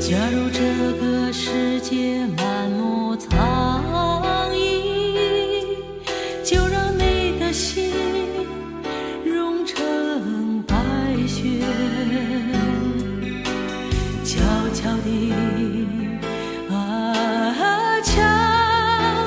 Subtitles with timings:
[0.00, 0.60] 假如这
[1.00, 5.76] 个世界满目苍夷，
[6.44, 7.92] 就让你的心
[9.24, 10.74] 融成白
[11.26, 11.42] 雪，
[14.24, 14.38] 悄
[14.74, 15.32] 悄地
[16.70, 18.12] 啊，悄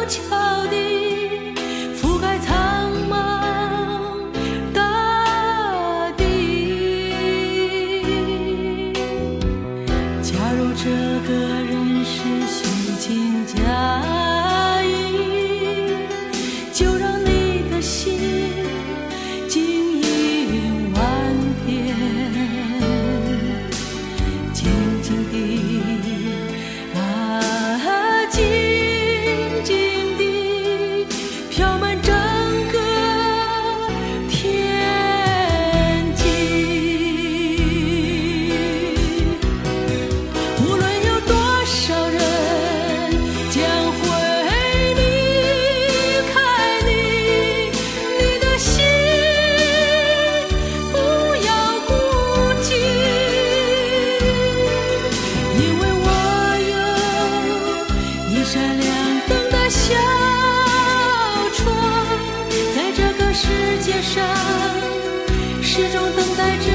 [0.08, 0.76] 悄地
[1.95, 2.55] 覆盖苍。
[63.96, 64.28] 世界上，
[65.62, 66.75] 始终等待着。